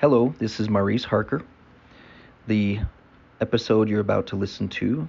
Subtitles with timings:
[0.00, 1.42] Hello, this is Maurice Harker.
[2.46, 2.78] The
[3.40, 5.08] episode you're about to listen to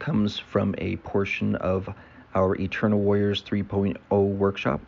[0.00, 1.88] comes from a portion of
[2.34, 4.80] our Eternal Warriors 3.0 workshop.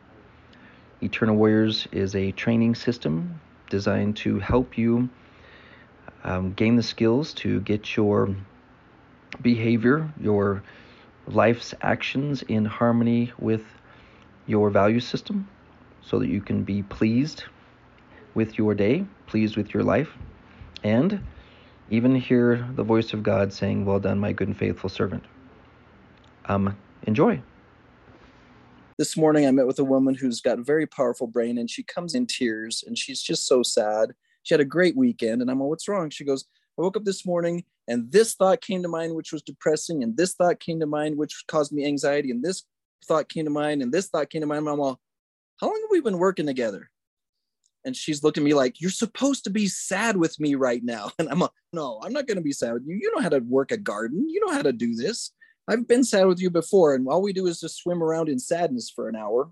[1.01, 3.41] Eternal Warriors is a training system
[3.71, 5.09] designed to help you
[6.25, 8.35] um, gain the skills to get your
[9.43, 10.65] behavior, your
[11.29, 13.63] life's actions in harmony with
[14.49, 15.47] your value system
[16.03, 17.45] so that you can be pleased
[18.37, 20.11] with your day, pleased with your life,
[20.85, 21.25] and
[21.89, 25.25] even hear the voice of God saying, Well done, my good and faithful servant.
[26.45, 27.41] Um, enjoy.
[28.99, 31.83] This morning, I met with a woman who's got a very powerful brain, and she
[31.83, 34.13] comes in tears, and she's just so sad.
[34.43, 36.11] She had a great weekend, and I'm like, What's wrong?
[36.11, 36.45] She goes,
[36.79, 40.15] I woke up this morning, and this thought came to mind, which was depressing, and
[40.15, 42.65] this thought came to mind, which caused me anxiety, and this
[43.07, 44.59] thought came to mind, and this thought came to mind.
[44.59, 45.01] And I'm all,
[45.59, 46.91] How long have we been working together?
[47.87, 51.11] And she's looking at me like you're supposed to be sad with me right now.
[51.19, 52.99] And i'm like no i'm not going to be sad with you.
[53.01, 54.29] You know how to work a garden.
[54.29, 55.33] You know how to do this.
[55.69, 58.39] I've been sad with you before and all we do is just swim around in
[58.39, 59.51] sadness for an hour.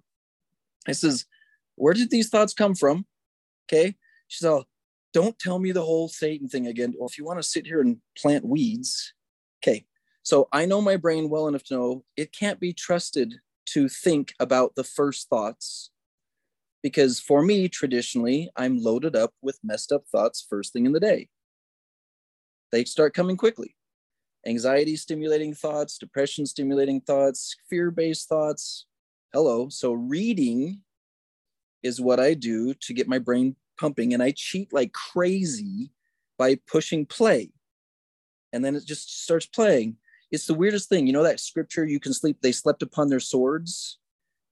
[0.87, 1.25] I says
[1.77, 3.07] where did these thoughts come from?
[3.67, 3.97] Okay?
[4.29, 4.65] She's all oh,
[5.13, 6.93] don't tell me the whole satan thing again.
[6.99, 9.15] Well if you want to sit here and plant weeds
[9.63, 9.87] okay.
[10.23, 14.35] So i know my brain well enough to know it can't be trusted to think
[14.39, 15.91] about the first thoughts
[16.85, 21.01] because for me, traditionally, I'm loaded up with messed up thoughts first thing in the
[21.01, 21.31] day.
[22.73, 23.75] They start coming quickly.
[24.47, 28.85] Anxiety stimulating thoughts, depression stimulating thoughts, fear based thoughts.
[29.33, 29.71] Hello.
[29.71, 30.83] So, reading
[31.83, 35.91] is what I do to get my brain pumping, and I cheat like crazy
[36.37, 37.51] by pushing play.
[38.53, 39.97] And then it just starts playing.
[40.31, 41.07] It's the weirdest thing.
[41.07, 43.99] You know that scripture, you can sleep, they slept upon their swords.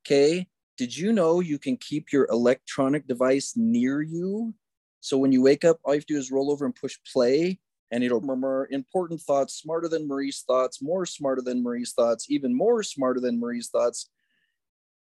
[0.06, 4.55] Okay did you know you can keep your electronic device near you?
[5.01, 6.97] So when you wake up, all you have to do is roll over and push
[7.12, 7.59] play,
[7.91, 12.55] and it'll murmur important thoughts, smarter than Maurice's thoughts, more smarter than Maurice's thoughts, even
[12.55, 14.08] more smarter than Maurice's thoughts.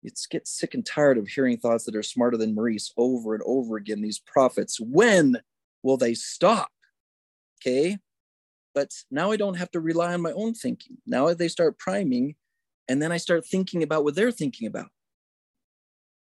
[0.03, 3.43] It's get sick and tired of hearing thoughts that are smarter than Maurice over and
[3.45, 4.01] over again.
[4.01, 5.37] These prophets, when
[5.83, 6.71] will they stop?
[7.61, 7.99] Okay.
[8.73, 10.97] But now I don't have to rely on my own thinking.
[11.05, 12.35] Now they start priming,
[12.87, 14.89] and then I start thinking about what they're thinking about.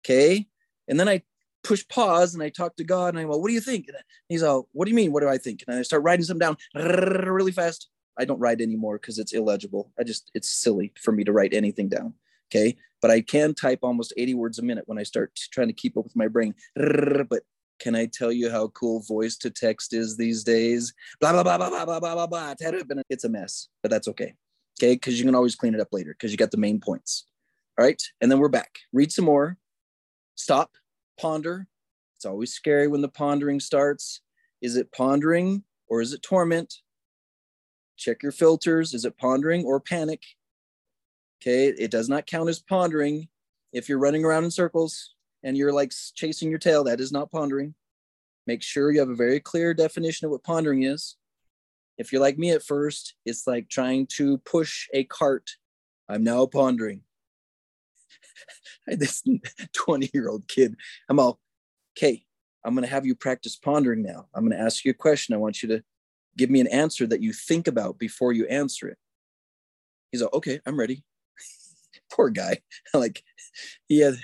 [0.09, 0.47] Okay.
[0.89, 1.23] And then I
[1.63, 3.89] push pause and I talk to God and I go, what do you think?
[3.89, 3.97] And
[4.29, 5.13] he's all, what do you mean?
[5.13, 5.65] What do I think?
[5.67, 7.91] And I start writing some down really fast.
[8.19, 9.93] I don't write anymore because it's illegible.
[9.99, 12.15] I just, it's silly for me to write anything down.
[12.51, 12.77] Okay.
[13.03, 15.97] But I can type almost 80 words a minute when I start trying to keep
[15.97, 16.55] up with my brain.
[17.29, 17.43] But
[17.79, 20.93] can I tell you how cool voice to text is these days?
[21.21, 22.55] Blah, blah, blah, blah, blah, blah, blah, blah.
[23.09, 24.35] It's a mess, but that's okay.
[24.81, 24.95] Okay.
[24.95, 27.27] Because you can always clean it up later because you got the main points.
[27.79, 28.03] All right.
[28.21, 28.79] And then we're back.
[28.93, 29.59] Read some more
[30.38, 30.72] stop,
[31.21, 31.66] ponder.
[32.16, 34.21] It's always scary when the pondering starts.
[34.62, 36.75] Is it pondering or is it torment?
[37.97, 38.94] Check your filters.
[38.94, 40.22] Is it pondering or panic?
[41.41, 43.28] Okay, it does not count as pondering.
[43.72, 47.31] If you're running around in circles and you're like chasing your tail, that is not
[47.31, 47.75] pondering.
[48.47, 51.16] Make sure you have a very clear definition of what pondering is.
[51.99, 55.50] If you're like me at first, it's like trying to push a cart.
[56.09, 57.03] I'm now pondering.
[58.87, 59.22] this
[59.75, 60.76] 20 year old kid.
[61.09, 61.38] I'm all,
[61.97, 62.25] okay,
[62.65, 64.26] I'm going to have you practice pondering now.
[64.34, 65.34] I'm going to ask you a question.
[65.34, 65.82] I want you to
[66.37, 68.99] give me an answer that you think about before you answer it.
[70.12, 71.04] He's like, okay, I'm ready.
[72.12, 72.59] Poor guy.
[72.94, 73.22] like,
[73.88, 74.15] he had,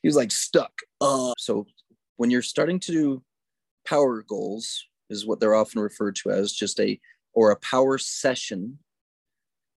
[0.00, 0.72] he was like stuck.
[1.00, 1.66] Uh, so
[2.16, 3.22] when you're starting to do
[3.86, 6.98] power goals, is what they're often referred to as just a
[7.34, 8.78] or a power session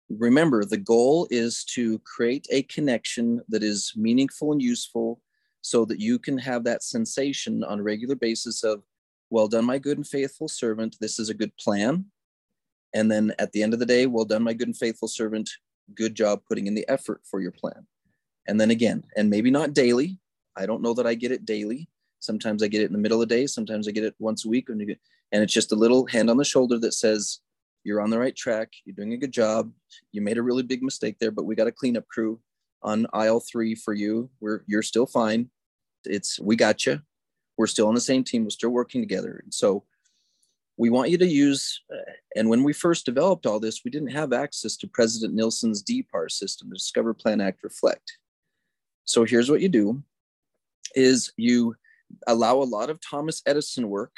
[0.10, 5.22] remember the goal is to create a connection that is meaningful and useful
[5.62, 8.84] so that you can have that sensation on a regular basis of
[9.30, 10.96] well done my good and faithful servant.
[11.02, 12.06] This is a good plan.
[12.94, 15.50] And then at the end of the day well done my good and faithful servant.
[15.96, 17.88] Good job putting in the effort for your plan.
[18.48, 20.20] And then again and maybe not daily.
[20.56, 21.90] I don't know that i get it daily.
[22.20, 23.48] Sometimes i get it in the middle of the day.
[23.48, 24.70] Sometimes i get it once a week.
[24.70, 24.98] And
[25.32, 27.40] it's just a little hand on the shoulder that says
[27.86, 28.74] you're on the right track.
[28.84, 29.72] You're doing a good job.
[30.12, 32.40] You made a really big mistake there, but we got a cleanup crew
[32.82, 34.30] on aisle three for you.
[34.42, 35.50] We're you're still fine.
[36.04, 37.02] It's we got you.
[37.58, 38.44] We're still on the same team.
[38.44, 39.40] We're still working together.
[39.44, 39.84] And so
[40.78, 41.82] we want you to use.
[41.94, 45.84] Uh, and when we first developed all this, we didn't have access to President Nelson's
[45.84, 48.18] DPAR system, the Discover, Plan, Act, Reflect.
[49.06, 50.02] So here's what you do:
[50.96, 51.76] is you
[52.26, 54.18] allow a lot of Thomas Edison work.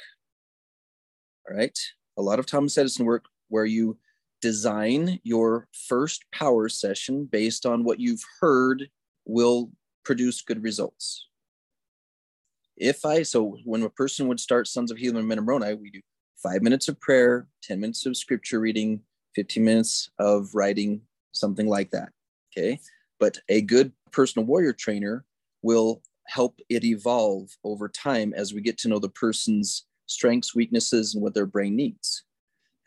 [1.50, 1.78] All right,
[2.18, 3.98] a lot of Thomas Edison work where you
[4.42, 8.90] design your first power session based on what you've heard
[9.26, 9.72] will
[10.06, 11.28] produce good results.
[12.78, 15.90] if I, so when a person would start Sons of Helaman Men of Moroni, we
[15.90, 16.00] do
[16.42, 19.02] five minutes of prayer, 10 minutes of scripture reading,
[19.36, 21.02] 15 minutes of writing,
[21.32, 22.10] something like that.
[22.56, 22.80] Okay.
[23.20, 25.26] But a good personal warrior trainer
[25.64, 31.16] will help it evolve over time as we get to know the person's strengths, weaknesses,
[31.16, 32.24] and what their brain needs.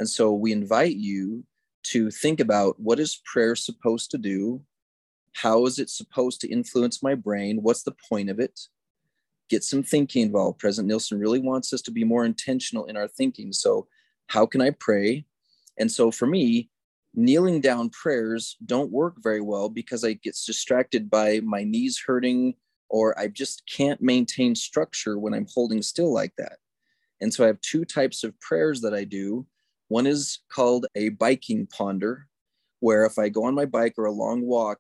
[0.01, 1.45] And so we invite you
[1.85, 4.63] to think about what is prayer supposed to do?
[5.35, 7.59] How is it supposed to influence my brain?
[7.63, 8.59] What's the point of it?
[9.49, 10.59] Get some thinking involved.
[10.59, 13.53] President Nelson really wants us to be more intentional in our thinking.
[13.53, 13.87] So,
[14.29, 15.27] how can I pray?
[15.79, 16.71] And so, for me,
[17.15, 22.55] kneeling down prayers don't work very well because I get distracted by my knees hurting
[22.89, 26.59] or I just can't maintain structure when I'm holding still like that.
[27.21, 29.47] And so I have two types of prayers that I do.
[29.91, 32.29] One is called a biking ponder,
[32.79, 34.79] where if I go on my bike or a long walk,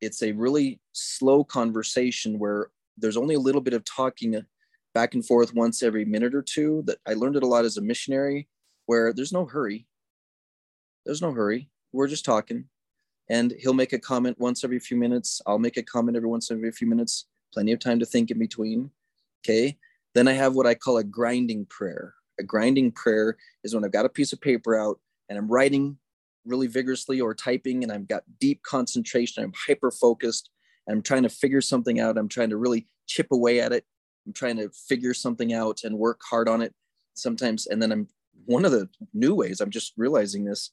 [0.00, 4.40] it's a really slow conversation where there's only a little bit of talking
[4.94, 7.76] back and forth once every minute or two that I learned it a lot as
[7.76, 8.48] a missionary
[8.86, 9.86] where there's no hurry.
[11.04, 11.68] There's no hurry.
[11.92, 12.64] We're just talking.
[13.28, 15.42] And he'll make a comment once every few minutes.
[15.46, 17.26] I'll make a comment every once every few minutes.
[17.52, 18.92] Plenty of time to think in between.
[19.44, 19.76] Okay.
[20.14, 22.14] Then I have what I call a grinding prayer.
[22.38, 24.98] A grinding prayer is when I've got a piece of paper out
[25.28, 25.98] and I'm writing
[26.44, 29.44] really vigorously or typing and I've got deep concentration.
[29.44, 30.50] I'm hyper focused
[30.86, 32.18] and I'm trying to figure something out.
[32.18, 33.84] I'm trying to really chip away at it.
[34.26, 36.74] I'm trying to figure something out and work hard on it
[37.14, 37.66] sometimes.
[37.66, 38.08] And then I'm
[38.46, 40.70] one of the new ways I'm just realizing this.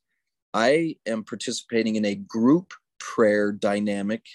[0.53, 4.25] I am participating in a group prayer dynamic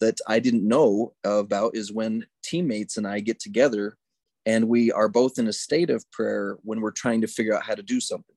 [0.00, 3.96] that I didn't know about is when teammates and I get together
[4.48, 7.64] and we are both in a state of prayer when we're trying to figure out
[7.64, 8.34] how to do something.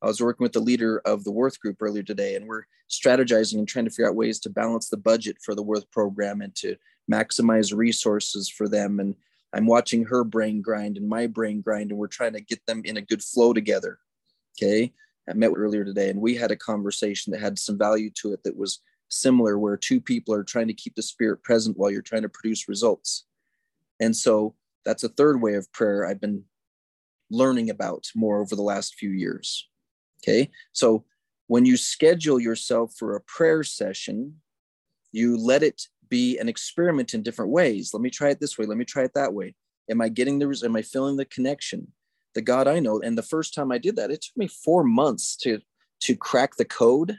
[0.00, 3.58] I was working with the leader of the Worth group earlier today, and we're strategizing
[3.58, 6.54] and trying to figure out ways to balance the budget for the Worth program and
[6.56, 6.76] to
[7.12, 8.98] maximize resources for them.
[8.98, 9.14] And
[9.52, 12.80] I'm watching her brain grind and my brain grind, and we're trying to get them
[12.86, 13.98] in a good flow together.
[14.56, 14.94] Okay.
[15.28, 18.42] I met earlier today, and we had a conversation that had some value to it
[18.44, 18.80] that was
[19.10, 22.30] similar, where two people are trying to keep the spirit present while you're trying to
[22.30, 23.26] produce results.
[24.00, 24.54] And so
[24.86, 26.44] that's a third way of prayer I've been
[27.30, 29.68] learning about more over the last few years.
[30.22, 30.50] Okay.
[30.72, 31.04] So
[31.48, 34.40] when you schedule yourself for a prayer session,
[35.12, 37.90] you let it be an experiment in different ways.
[37.92, 38.64] Let me try it this way.
[38.64, 39.54] Let me try it that way.
[39.90, 41.88] Am I getting the, am I feeling the connection?
[42.34, 43.00] The God I know.
[43.00, 45.60] And the first time I did that, it took me four months to,
[46.02, 47.16] to crack the code.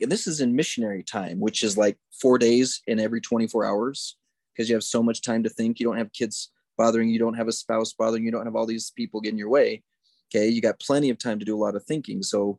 [0.00, 4.16] And this is in missionary time, which is like four days in every 24 hours
[4.58, 5.78] because you have so much time to think.
[5.78, 8.66] You don't have kids bothering you, don't have a spouse bothering you, don't have all
[8.66, 9.84] these people getting your way.
[10.34, 12.24] Okay, you got plenty of time to do a lot of thinking.
[12.24, 12.58] So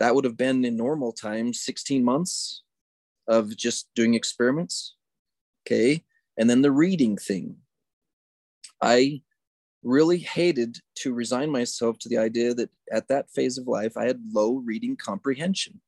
[0.00, 2.64] that would have been in normal time 16 months
[3.28, 4.96] of just doing experiments.
[5.64, 6.02] Okay,
[6.36, 7.58] and then the reading thing.
[8.82, 9.22] I
[9.82, 14.06] really hated to resign myself to the idea that at that phase of life, I
[14.06, 15.80] had low reading comprehension.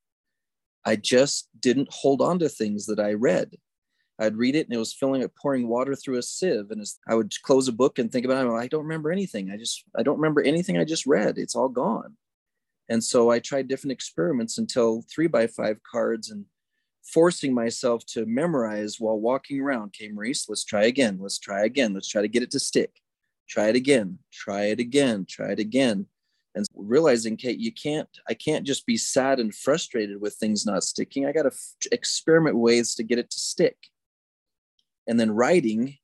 [0.87, 3.57] I just didn't hold on to things that I read.
[4.19, 6.71] I'd read it and it was filling it, pouring water through a sieve.
[6.71, 8.51] And I would close a book and think about it.
[8.51, 9.51] I don't remember anything.
[9.51, 11.39] I just, I don't remember anything I just read.
[11.39, 12.17] It's all gone.
[12.89, 16.47] And so I tried different experiments until three by five cards and
[17.05, 19.89] forcing myself to memorize while walking around.
[19.89, 21.19] Okay, Maurice, let's try again.
[21.21, 21.95] Let's try again.
[21.95, 23.01] Let's try to get it to stick.
[23.49, 24.19] Try it again.
[24.33, 25.27] Try it again.
[25.29, 26.07] Try it again.
[26.55, 30.83] And realizing, Kate, you can't, I can't just be sad and frustrated with things not
[30.83, 31.25] sticking.
[31.25, 33.77] I got to f- experiment ways to get it to stick
[35.09, 35.97] and then writing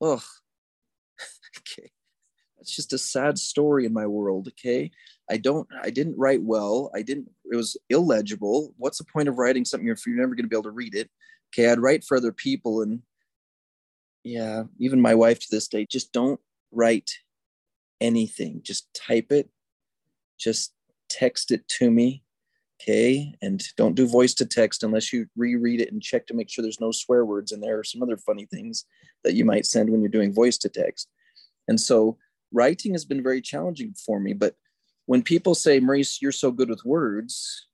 [0.00, 0.22] oh
[1.58, 1.90] okay.
[2.56, 4.90] That's just a sad story in my world okay?
[5.30, 6.90] I don't i didn't write well.
[6.94, 8.74] I didn't it was illegible.
[8.76, 10.94] What's the point of writing something if you're never going to be able to read
[10.94, 11.10] it?
[11.52, 13.02] Okay i'd write for other people and
[14.22, 16.38] yeah even my wife to this day just don't
[16.72, 17.10] write
[18.00, 18.62] anything.
[18.62, 19.50] Just type it.
[20.38, 20.72] Just
[21.08, 22.22] text it to me
[22.80, 23.34] Okay.
[23.42, 26.62] And don't do voice to text unless you reread it and check to make sure
[26.62, 28.86] there's no swear words in there or some other funny things
[29.22, 31.08] that you might send when you're doing voice to text.
[31.68, 32.16] And so
[32.52, 34.32] writing has been very challenging for me.
[34.32, 34.54] But
[35.04, 37.66] when people say, Maurice, you're so good with words,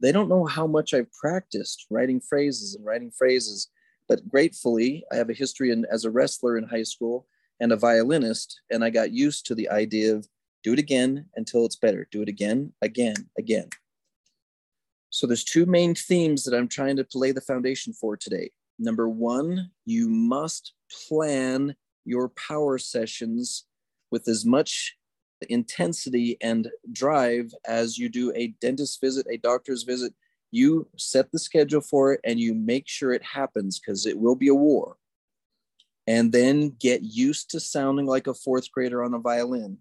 [0.00, 3.68] they don't know how much I've practiced writing phrases and writing phrases.
[4.08, 7.26] But gratefully, I have a history in, as a wrestler in high school
[7.60, 10.26] and a violinist, and I got used to the idea of
[10.64, 12.08] do it again until it's better.
[12.10, 13.68] Do it again, again, again.
[15.12, 18.50] So there's two main themes that I'm trying to lay the foundation for today.
[18.78, 20.72] Number one, you must
[21.08, 23.66] plan your power sessions
[24.10, 24.96] with as much
[25.50, 30.14] intensity and drive as you do a dentist visit, a doctor's visit.
[30.50, 34.36] You set the schedule for it and you make sure it happens because it will
[34.36, 34.96] be a war.
[36.06, 39.78] and then get used to sounding like a fourth grader on a violin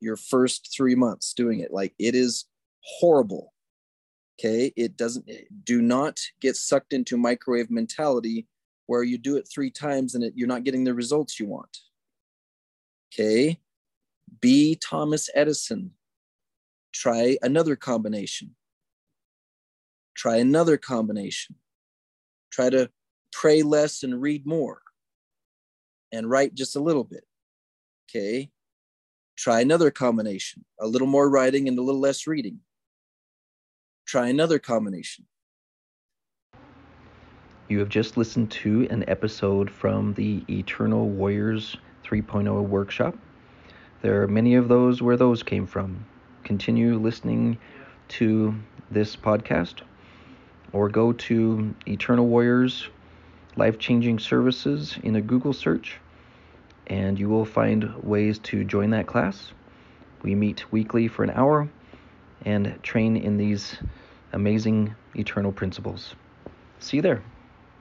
[0.00, 2.44] your first three months doing it like it is
[2.82, 3.53] horrible
[4.38, 5.28] okay it doesn't
[5.64, 8.46] do not get sucked into microwave mentality
[8.86, 11.78] where you do it three times and it, you're not getting the results you want
[13.12, 13.58] okay
[14.40, 15.92] be thomas edison
[16.92, 18.54] try another combination
[20.14, 21.56] try another combination
[22.50, 22.88] try to
[23.32, 24.80] pray less and read more
[26.14, 27.24] and write just a little bit.
[28.08, 28.50] Okay.
[29.36, 32.60] Try another combination, a little more writing and a little less reading.
[34.06, 35.26] Try another combination.
[37.68, 43.16] You have just listened to an episode from the Eternal Warriors 3.0 workshop.
[44.02, 46.04] There are many of those where those came from.
[46.44, 47.56] Continue listening
[48.08, 48.54] to
[48.90, 49.80] this podcast
[50.72, 52.88] or go to Eternal Warriors
[53.56, 55.98] Life Changing Services in a Google search
[56.86, 59.52] and you will find ways to join that class.
[60.22, 61.68] We meet weekly for an hour
[62.44, 63.76] and train in these
[64.32, 66.14] amazing eternal principles.
[66.80, 67.22] See you there.